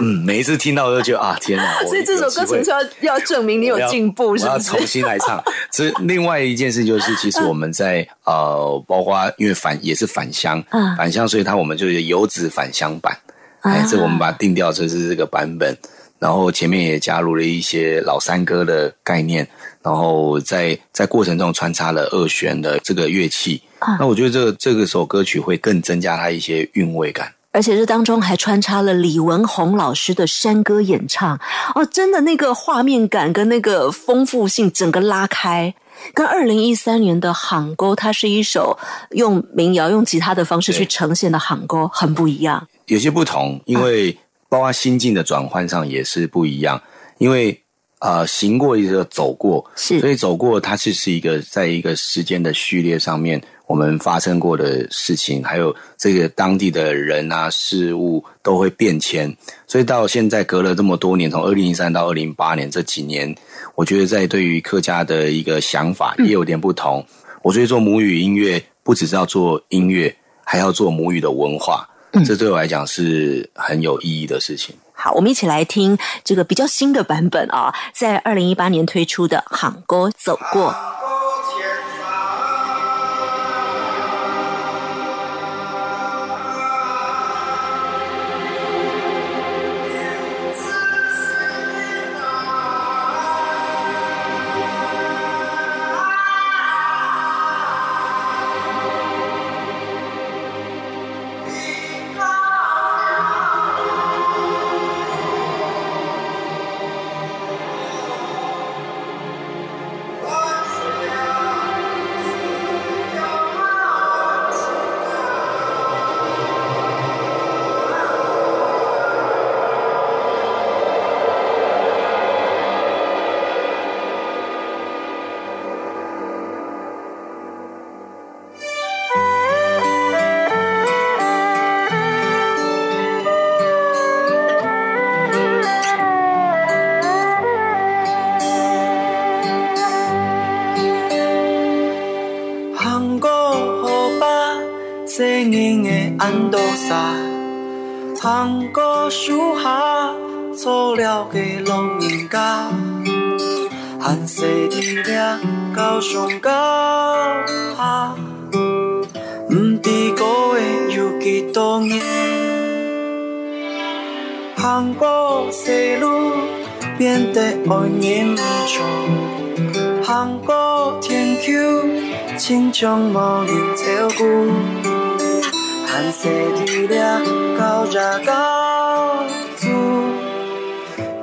[0.00, 1.80] 嗯，每一次听到都觉得啊，天哪！
[1.84, 5.42] 所以这首歌纯粹要要证明你有进步，是要重新来唱。
[5.70, 10.62] 这另外一件事就是，其实我们在呃，包括因为返也是返乡，
[10.96, 13.14] 返乡，所以他我们就有子返乡版，
[13.60, 15.76] 哎，这我们把它定掉，就是这个版本。
[16.22, 19.46] 然后前面也加入了一些老山歌的概念，
[19.82, 23.96] 然后在在过程中穿插了二弦的这个乐器啊。
[23.98, 27.32] 那我觉得这这个首歌曲会更增加它一些韵味感。
[27.50, 31.36] 而且这当中还穿插了李文宏老师的山歌演唱
[31.74, 35.74] 哦，真的那个画面感跟那个丰富性，整个拉开
[36.14, 38.78] 跟二零一三年的《杭沟》，它是一首
[39.10, 42.68] 用民谣用吉他的方式去呈现的《杭沟》，很不一样。
[42.86, 44.16] 有些不同，因为。
[44.52, 46.78] 包括心境的转换上也是不一样，
[47.16, 47.58] 因为
[48.00, 59.34] 啊，行过一个走过，是，所以走过它其是一个，在一个时间的序列上面，我们发生过的事情，还有这个当地的人啊、事物都会变迁，
[59.66, 63.34] 所以到现在隔了这么多年，从二零一三到二零八年这几年，
[63.74, 67.02] 我觉得在对于客家的一个想法也有点不同。
[67.40, 71.88] 我觉得做母语音乐，不只是要做音乐，还要做母语的文化。
[72.24, 74.74] 这对我来讲是很有意义的事情。
[74.92, 80.70] 好，我们一起来听这个比较新的版本啊，在二零一八年推出的《喊歌走过》。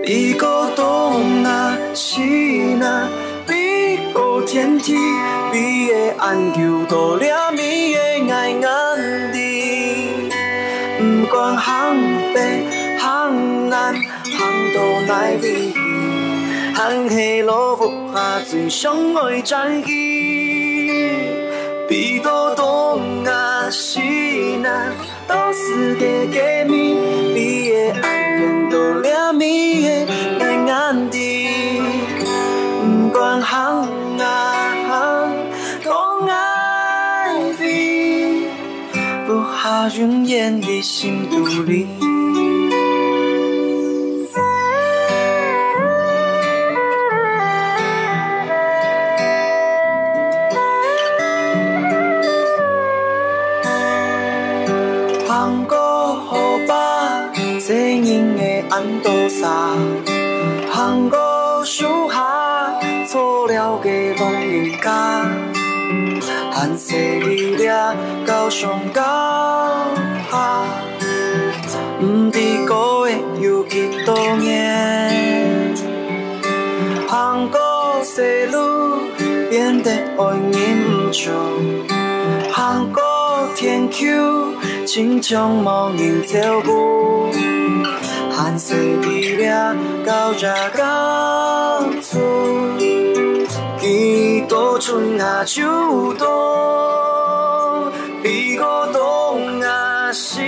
[0.06, 2.78] 比个东南西
[3.48, 4.94] 北，比个天气，
[5.54, 11.22] 比个眼球大了，比个爱眼睛。
[11.22, 11.96] 不管行
[12.34, 12.66] 北
[13.00, 13.94] 行南，
[14.26, 14.42] 行
[14.74, 15.89] 到哪里。
[17.10, 21.28] 黑落雨下最相爱天气，
[21.88, 24.00] 变多冻啊，是
[24.62, 24.92] 难
[25.28, 27.72] 到时的见面，你
[28.02, 30.06] 会忍到了你的
[30.40, 31.48] 泪眼底，
[33.04, 33.88] 不管行
[34.20, 34.56] 啊
[34.90, 35.32] 行，
[35.84, 38.50] 痛爱你，
[38.96, 41.99] 雨下永夜的心独立。
[68.62, 69.02] 上高
[70.30, 70.66] 下，
[71.98, 74.16] 不知高矮有多度。
[77.08, 78.98] 行过西路，
[79.50, 80.78] 变得爱念
[81.10, 81.32] 旧。
[82.52, 83.02] 行过
[83.56, 84.04] 天桥，
[84.86, 87.30] 心中茫然太久。
[88.30, 92.20] 汗水滴落，到这到处，
[93.80, 96.99] 几度春夏秋冬。
[98.22, 100.42] 比过东阿西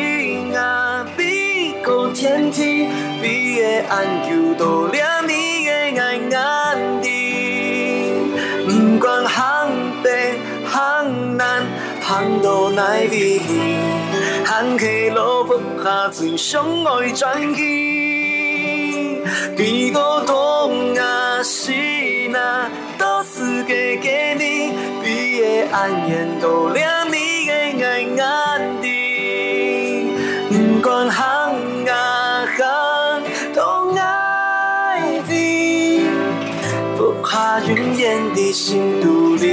[0.55, 2.87] 阿，比过天梯，
[3.21, 8.11] 比个安丘都了你的爱，眼底。
[8.67, 9.69] 不管杭
[10.03, 10.33] 北
[10.69, 11.63] 杭南，
[12.01, 13.39] 杭州哪里？
[14.43, 17.63] 杭起路不花钱，相爱赚钱。
[19.55, 27.00] 比过东阿西阿，都是给给年，比个安丘都亮。
[38.03, 39.43] 天地心独立，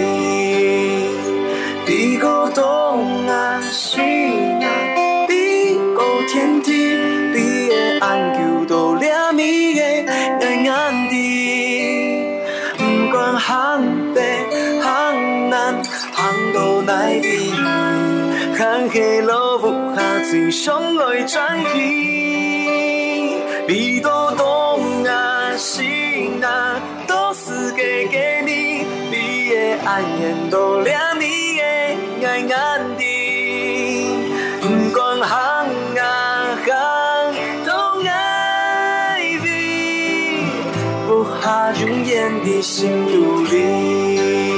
[1.85, 4.65] 地沟东啊西啊，
[5.29, 6.97] 地沟天地，
[7.35, 9.81] 彼个憨球都抓咪个
[10.41, 12.39] 在眼底，
[12.79, 14.39] 不管行北
[14.81, 15.83] 行南
[16.15, 17.55] 行到内边，
[18.57, 21.75] 行起路步下前想来赚钱，
[23.67, 24.28] 地沟。
[29.97, 31.24] 人人都亮你
[31.57, 32.49] 的眼
[32.99, 34.07] 睛，
[34.61, 40.47] 不管行啊行都爱你，
[41.07, 44.58] 不怕颜的心独立。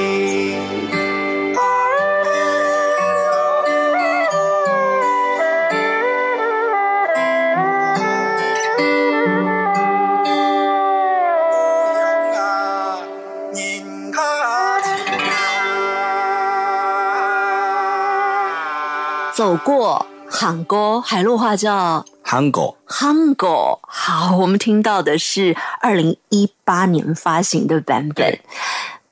[19.41, 23.81] 走过韩国海陆话叫韩国韩国。
[23.89, 28.39] 好，我们听到的是二零一八年发行的版本。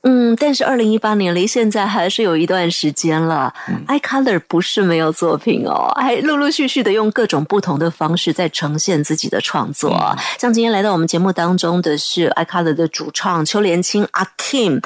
[0.03, 3.53] 嗯，但是二零一八年离现在还是有一段时间了。
[3.85, 9.91] iColor 不是没有作品哦，还陆陆续续的用各种不同的方式在呈现自己的创作。
[10.39, 14.81] 像今天来到我们节目当中的是 iColor 的主创邱连青阿 Kim，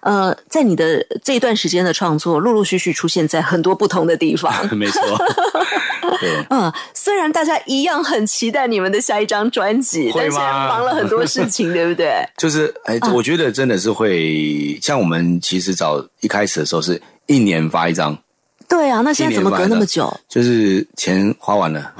[0.00, 4.50] 呃，在你的这一段时间的创作，陆陆续续出现在很多不同的地方。
[4.74, 5.02] 没错，
[6.48, 12.26] 嗯，虽然大家一样很期待你们的下一张专辑，但是忙了很多事情，对不对？
[12.38, 14.53] 就是，哎，我觉得真的是会。
[14.82, 18.16] 像我们其实早一开始的时候是一年发一张，
[18.68, 20.12] 对啊，那现在怎么隔那么久？
[20.28, 21.92] 就是钱花完了，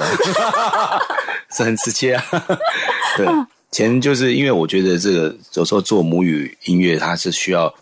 [1.57, 2.25] 是很直接啊。
[3.17, 3.27] 对，
[3.71, 7.73] 钱就是因为我觉得这个有时候做母语音乐，它是需要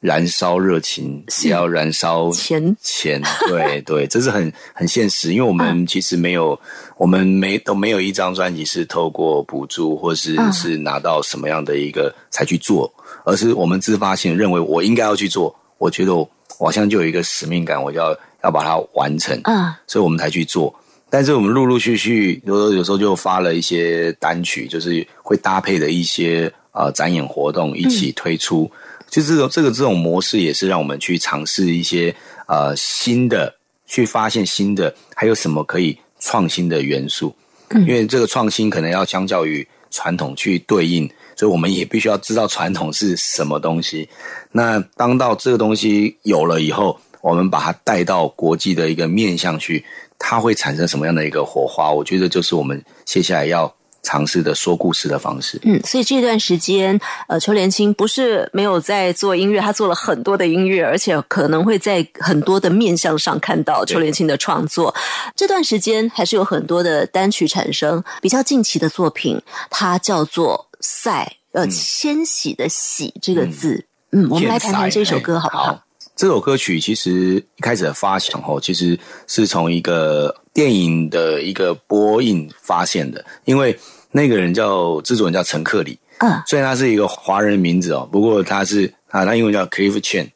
[0.00, 3.20] 燃烧热情，需要燃烧钱钱。
[3.48, 6.58] 对 对，这是很很现实，因为我们其实没有，
[6.98, 12.92] 我们没都没有一张专辑是透过补助或是是拿到什么样的一个才去做。
[13.30, 16.28] 而是我们自发性认为我应该要去做，我觉得我
[16.58, 18.10] 好像就有一个使命感，我就要
[18.42, 20.74] 要把它完成，嗯，所以我们才去做。
[21.08, 28.68] 但是我们陆陆续续，有有时候就发了一些单曲，就是会搭配的一些呃展演活动一起推出。
[29.08, 32.12] 就实这种这个这种模式也是让我们去尝试一些
[32.48, 33.54] 呃新的，
[33.86, 37.32] 去发现新的还有什么可以创新的元素。
[37.76, 41.08] 因为这个创新可能要相较于传统去对应。
[41.40, 44.06] 所以我们也必须要知道传统是什么东西。
[44.52, 49.82] 那当到这个东西有了以后，我们把它带到国际的一个面向去，
[50.18, 51.90] 它会产生什么样的一个火花？
[51.90, 53.74] 我觉得就是我们接下来要。
[54.02, 56.98] 尝试的说故事的方式，嗯，所以这段时间，
[57.28, 64.94] 呃，邱连青不是没有在做音乐，他做了很多的音乐，而且可能会在很多的面向上看到邱连青的创作。
[65.36, 75.78] 这段时间还是有很多的单曲产生，比较近期的作品，它叫做《赛》呃，千禧的“禧”这个字，嗯，我们来谈谈这首歌好不好？
[76.16, 80.34] 这首歌曲其实一开始发想哦，其实是从一个。
[80.60, 83.74] 电影的一个播映发现的，因为
[84.10, 90.28] 那个人叫制作人叫陈克里，嗯，虽然他是一个华人的名字哦，不过他是啊，他英文叫 Clive Chan，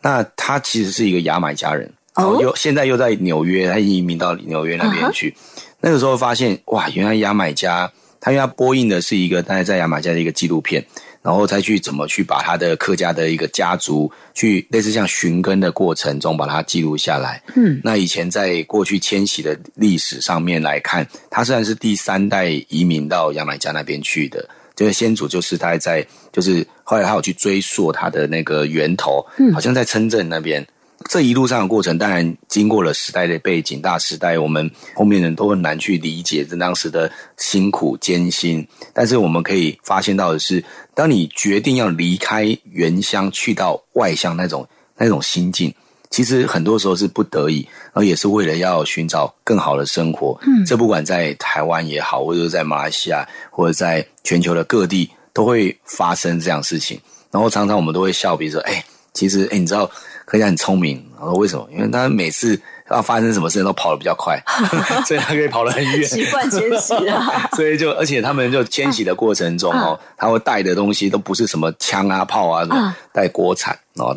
[0.00, 5.34] 那他其实是一个牙买加人，哦，又现在又在纽约，他移民到纽约那边去，
[5.80, 10.86] 那个时候发现哇，原来牙买加，他因为他播映的是一个，大是在牙买加的一个纪录片。
[11.22, 17.40] 然后再去怎么去把他的客家的一个家族，去类似像寻根的过程中把它记录下来。
[17.54, 30.66] 嗯，那以前在过去迁徙的历史上面来看，他虽然是第三代移民到牙买加那边去的，这个先祖就是他在就是后来他有去追溯他的那个源头，嗯，好像在深圳那边。
[31.08, 38.66] 这一路上的过程，当然经过了时代的背景，大时代，我们后面人都很难去理解这当时的辛苦艰辛。
[38.92, 40.62] 但是我们可以发现到的是，
[40.94, 45.72] 当你决定要离开原乡去到外乡，那种那种心境，
[46.10, 50.38] 其实很多时候是不得已，而也是为了要寻找更好的生活。
[50.42, 56.98] 嗯，这不管在台湾也好，或者在马来西亚，或者在全球的各地，都会发生这样事情。
[57.30, 58.84] 然后常常我们都会笑，比如说，哎，
[59.14, 59.90] 其实哎，你知道。
[60.32, 61.68] 他家很聪明，我说为什么？
[61.70, 62.58] 因为他每次
[62.90, 64.40] 要发生什么事情都跑得比较快，
[65.06, 66.02] 所以他可以跑得很远。
[66.04, 72.66] 习惯迁徙啊，所以就而且他们就迁徙的过程中哦，他会带的东西都不是什么枪啊、炮啊，
[73.12, 74.16] 带锅铲哦。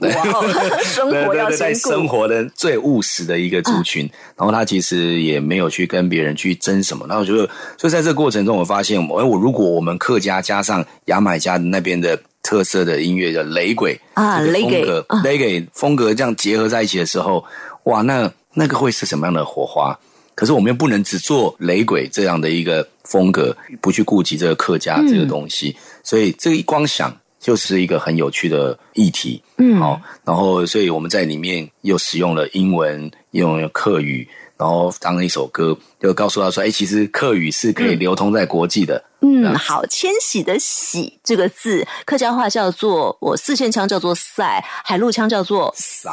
[0.87, 4.09] 生活要对对对，在生活的最务实的一个族群。
[4.37, 7.05] 然后他其实也没有去跟别人去争什么。
[7.09, 7.37] 然后我觉得，
[7.77, 12.17] 所以在这过程中，我发现，哎，我如果我们客家加上牙买加那边的。
[12.45, 14.83] 特色的音乐叫雷鬼啊，雷鬼，
[15.23, 17.43] 雷鬼风格这样结合在一起的时候，
[17.85, 19.97] 哇，那那个会是什么样的火花？
[20.35, 29.41] 可是我们又不能只做雷鬼这样的一个风格，不去顾及这个客家这个东西，所以这个光想就是一个很有趣的议题。
[29.57, 46.11] 嗯，好，然后所以我们在里面又使用了英文，用客语，然后当了一首歌，就告诉他说：“哎，其实客语是可以流通在国际的。”嗯，好，迁徙的“徙”这个字，客家话叫做“我”，四线腔叫做“赛”，海陆腔叫做“赛”。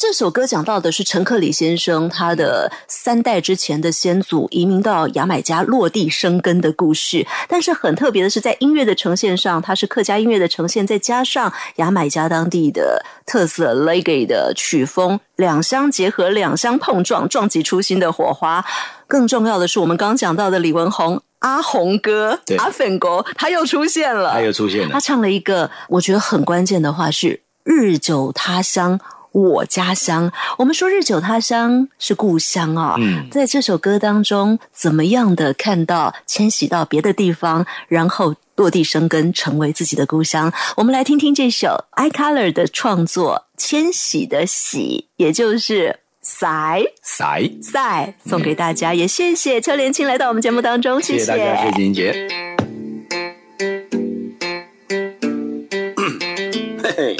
[0.00, 7.24] 这首歌讲到的是陈克里先生他的三代之前的先祖移民到牙买加落地生根的故事。
[7.48, 18.64] 但是很特别的是，在音乐的呈现上，它是客家音乐的呈现，再加上牙买加当地的特色 l e g a y 的曲风，两相结合，两相碰撞，撞击出新的火花。
[19.08, 24.88] 更重要的是，我们刚讲到的李文红阿红哥阿粉哥，他又出现了，他又出现了。
[24.92, 29.00] 他唱了一个我觉得很关键的话是“日久他乡
[29.32, 30.30] 我家乡”。
[30.58, 32.96] 我们说“日久他乡是故乡”啊，
[33.30, 40.52] 在这首歌当中，怎么样的看到迁徙到别的地方，然后落地生根，成为自己的故乡？
[40.76, 46.00] 我们来听听这首 i color 的创作《迁徙的徙》，也就是。
[46.30, 52.28] 塞塞塞送给大家，也谢谢邱连青来到我们节目当中，谢谢大家，谢谢金
[56.84, 57.16] 嘿嘿。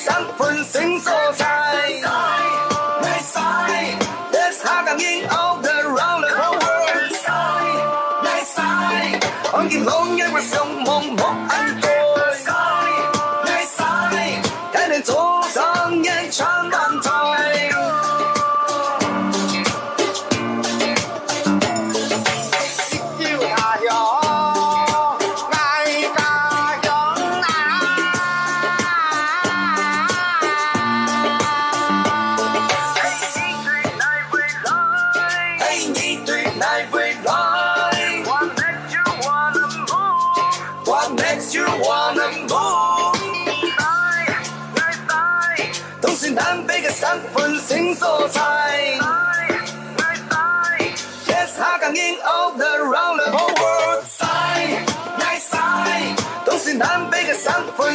[0.00, 1.44] 三分新所在。
[2.02, 3.98] Side, nice side,
[4.32, 7.12] there's 下港 in all around the whole world.
[7.12, 7.80] Side,
[8.22, 9.20] nice side，
[9.50, 11.34] 看见龙一我上梦莫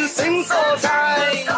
[0.09, 1.56] sing so tight.